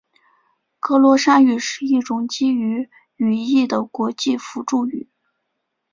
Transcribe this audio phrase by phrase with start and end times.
[0.79, 5.07] 格罗沙语是一种基于语义的国际辅助语。